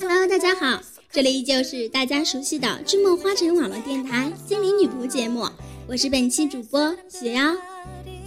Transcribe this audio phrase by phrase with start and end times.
[0.00, 5.48] Hello，大家好，这里依旧是大家熟悉的《知梦花城》网络电台《精灵女仆》节目，
[5.86, 7.54] 我是本期主播雪妖。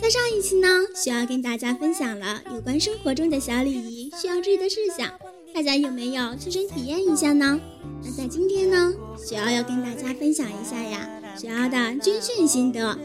[0.01, 5.11] 在上一期呢，雪瑶跟大家分享了有关生活中的小礼仪需要注意的事项，
[5.53, 7.59] 大家有没有亲身体验一下呢？
[8.03, 12.97] 那在今天呢，雪瑶要跟大家分享一下呀，雪瑶的军训心得。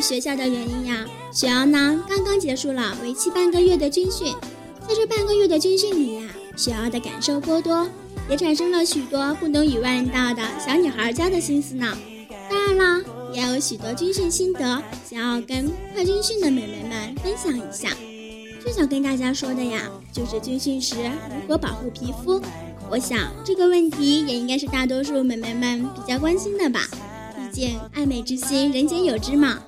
[0.00, 4.34] 学校的原因呀，雪瑶呢刚刚结束了为期半个月的军训，
[4.86, 7.88] 在这半个月的军训里呀，雪瑶的感受颇多，
[8.28, 11.96] 也产生了许多不能与外人道的小女孩家的心思呢。
[12.50, 17.90] 当然了，也有许多军训心得想要跟快军训的美眉们分享一下。
[18.60, 22.40] 最想跟大家说的呀，就是军训时如何保护皮肤。
[22.90, 26.88] 我想这个问题也应该是大多数美眉们比较关心的吧，
[27.36, 29.58] 毕竟爱美之心人皆有之嘛。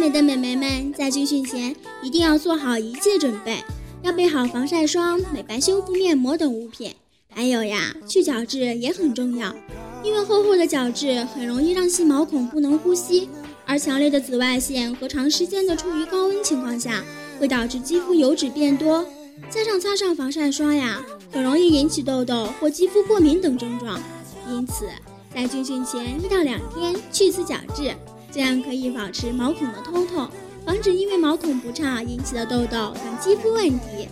[0.00, 3.62] 美的美眉们在军训前一定要做好一切准备，
[4.02, 6.94] 要备好防晒霜、美白修复面膜等物品。
[7.28, 9.54] 还有呀，去角质也很重要，
[10.02, 13.28] 因为厚厚的角质很容易让细毛孔不能呼吸，
[13.66, 17.04] 而强烈的紫外线和长时间的处于高温情况下，
[17.38, 19.04] 会导致肌肤油脂变多，
[19.50, 24.00] 加上擦上防晒霜呀，很容易引起痘痘或肌肤过敏等症状。
[24.48, 24.86] 因此，
[25.34, 27.94] 在军训前一到两天去一次角质。
[28.32, 30.28] 这样可以保持毛孔的通透，
[30.64, 34.08] 防止因为毛孔不畅引起的痘痘等肌肤问题。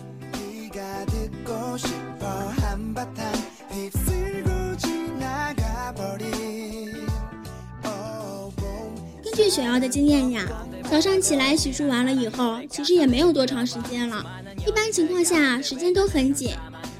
[9.23, 10.45] 根据雪瑶的经验呀，
[10.91, 14.25] 早上起来洗漱完了以后，其实也没有多长时间了。
[14.67, 16.51] 一般情况下时间都很紧，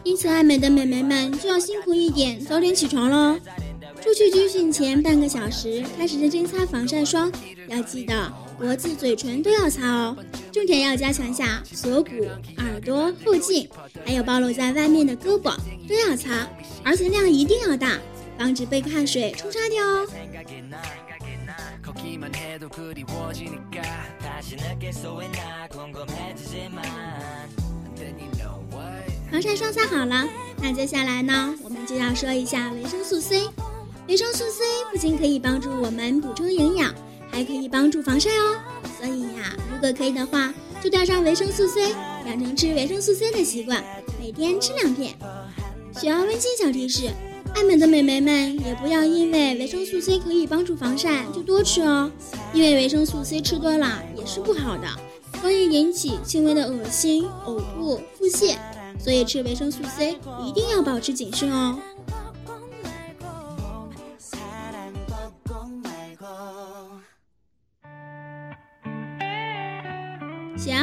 [0.03, 3.38] 因此爱美的美眉们就要辛苦一点，早点起床喽。
[4.02, 7.32] 出去军训前半个小时开始认真擦防晒霜，
[7.68, 10.18] 要记得脖子、嘴唇都要擦哦。
[10.52, 12.10] 重点要加强下锁骨、
[12.58, 13.70] 耳朵、后颈，
[14.06, 15.56] 还有暴露在外面的胳膊
[15.88, 16.48] 都要擦，
[16.84, 17.98] 而且量一定要大，
[18.38, 20.08] 防止被汗水冲刷掉哦。
[29.32, 30.28] 防晒霜擦好了，
[30.62, 33.44] 那接下来呢，我们就要说一下维生素 C。
[34.09, 36.92] 维生素 C 不仅可以帮助我们补充营养，
[37.31, 38.58] 还可以帮助防晒哦。
[38.97, 40.52] 所以呀，如果可以的话，
[40.84, 41.94] 就带上维生素 C，
[42.25, 43.84] 养成吃维生素 C 的习惯，
[44.20, 45.14] 每天吃两片。
[46.02, 47.12] 需要温馨小提示：
[47.53, 52.12] 爱美的美眉们也不要因为维生素 C 可以帮助防晒就多吃哦，
[52.52, 54.88] 因为维生素 C 吃多了也是不好的，
[55.44, 58.56] 容易引起轻微的恶心、呕吐、腹泻。
[59.02, 61.80] 所以吃维生素 C 一定要保持谨慎哦。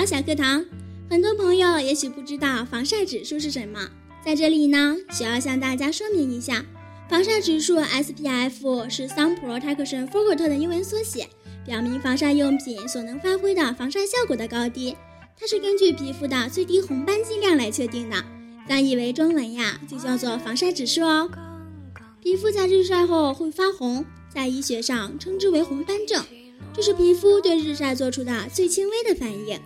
[0.06, 0.64] 小课堂，
[1.10, 3.90] 很多朋友也许不知道防晒指数是什么，
[4.24, 6.64] 在这里呢，需要向大家说明一下，
[7.10, 11.28] 防晒指数 SPF 是 Sun Protection Factor 的英文缩写，
[11.66, 14.96] 表明防晒用品所能发挥的防晒效果的高低。
[15.36, 18.24] 它是根据皮肤的最低红斑剂量来确定的，
[18.68, 21.28] 翻译为中文呀，就叫做防晒指数哦。
[22.22, 26.24] 皮肤在日晒后会发红，在医学上称之为红斑症。
[26.72, 29.58] 这是皮肤对日晒做出的最轻微的反应。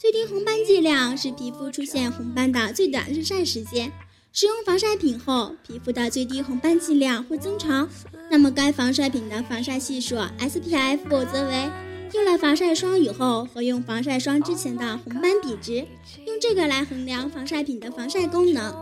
[0.00, 3.92] 最低红斑剂量是皮肤出现红斑的最短日晒时间。
[4.32, 7.90] 使用防晒品后，皮肤的最低红斑剂量会增长。
[8.30, 11.68] 那么，该防晒品的防晒系数 SPF 则为
[12.14, 15.84] 用了防晒霜以后和用防晒霜之前的红斑比值，
[16.24, 18.72] 用这个来衡量防晒品的防晒功能。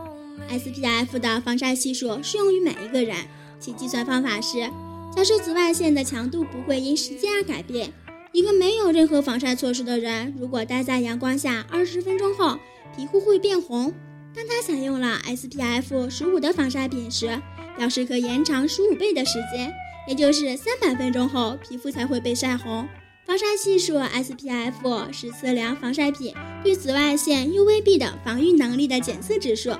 [0.51, 3.17] SPF 的防晒系数适用于每一个人，
[3.59, 4.69] 其计算方法是。
[5.15, 7.91] 假设紫外线的强度不会因时间而改变，
[8.31, 12.57] 一个没有任何防晒措施的人，如果待在阳光下二十分钟后，
[12.95, 13.93] 皮肤会变红。
[14.35, 17.41] 当他采用了 SPF 十五的防晒品时，
[17.75, 19.73] 表示可延长十五倍的时间，
[20.07, 22.87] 也就是三百分钟后，皮肤才会被晒红。
[23.25, 26.33] 防晒系数 SPF 是测量防晒品
[26.63, 29.71] 对紫外线 UVB 的防御能力的检测指数。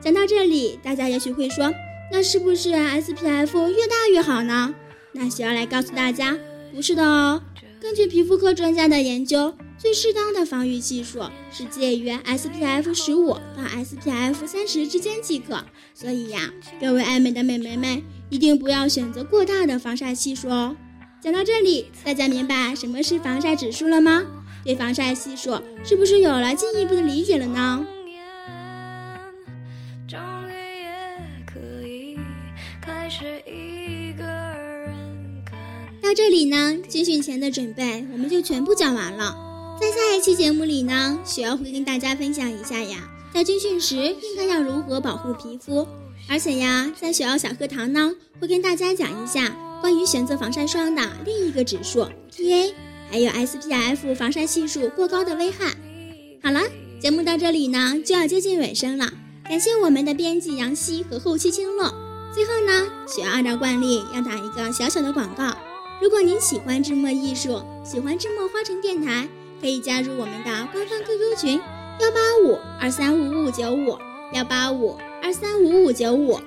[0.00, 1.72] 讲到这里，大家也许会说，
[2.12, 4.74] 那是不是 SPF 越大越好呢？
[5.12, 6.38] 那需要来告诉大家，
[6.72, 7.42] 不是的哦。
[7.84, 15.62] 根据皮肤科专家的研究，最适当的防御系数是介于 SPF 十五到 SPF 三十之间即可。
[15.92, 16.50] 所以呀，
[16.80, 20.74] 各位爱美的美眉们，一定不要选择过大的防晒系数哦。
[21.20, 24.24] 讲到这里，大家明白什么是防晒指数了吗？
[24.64, 27.86] 对防晒系数是不是有了进一步的理解了呢？
[30.08, 32.18] 终于也可以
[32.80, 34.24] 开始一个
[36.04, 39.34] 到这里呢，军训前的准备我们就全部讲完了。
[39.80, 45.88] 在下一期节目里呢，雪儿会跟大家分享一下呀，在军训时应该要如何保护皮肤。
[46.28, 52.06] 而且呀，在雪儿小课堂呢，会跟大家讲一下关于选择防晒霜的另一个指数
[52.36, 52.72] PA，
[53.10, 55.74] 还有 SPF 防晒系数过高的危害。
[56.42, 56.60] 好了，
[57.00, 59.10] 节目到这里呢就要接近尾声了，
[59.48, 61.90] 感谢我们的编辑杨希和后期青乐。
[62.34, 65.56] 最后呢，雪儿按照惯例要打一个小小的广告。
[66.04, 69.26] 如果您喜欢智墨艺术，喜欢智墨花城电台，
[69.58, 71.58] 可以加入我们的官方 QQ 群：
[71.98, 73.96] 幺八五二三五五九五
[74.34, 74.98] 幺八五。
[75.22, 76.38] 二三五五九五，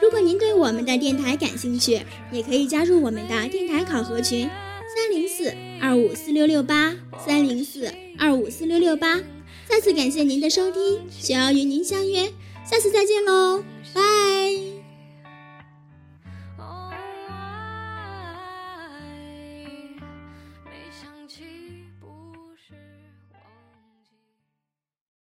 [0.00, 2.00] 如果您对我们的电台感兴趣，
[2.30, 4.48] 也可以加入我们的电台考核群，
[4.96, 9.20] 三零四二五四六六八三零四二五四六六八。
[9.66, 12.32] 再次感谢您的收听，需要与您相约，
[12.64, 13.62] 下次再见喽，